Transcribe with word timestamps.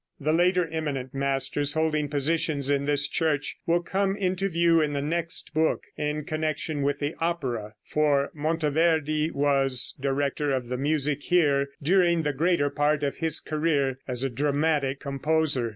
The 0.19 0.33
later 0.33 0.67
eminent 0.67 1.13
masters 1.13 1.73
holding 1.73 2.09
positions 2.09 2.71
in 2.71 2.85
this 2.85 3.07
church 3.07 3.57
will 3.67 3.83
come 3.83 4.15
into 4.15 4.49
view 4.49 4.81
in 4.81 4.93
the 4.93 5.01
next 5.03 5.53
book, 5.53 5.83
in 5.95 6.23
connection 6.25 6.81
with 6.81 6.97
the 6.97 7.13
opera, 7.19 7.75
for 7.85 8.31
Monteverde 8.33 9.29
was 9.29 9.93
director 9.99 10.53
of 10.53 10.69
the 10.69 10.77
music 10.77 11.21
here 11.21 11.67
during 11.83 12.23
the 12.23 12.33
greater 12.33 12.71
part 12.71 13.03
of 13.03 13.17
his 13.17 13.39
career 13.39 13.99
as 14.07 14.23
a 14.23 14.29
dramatic 14.31 14.99
composer. 15.01 15.69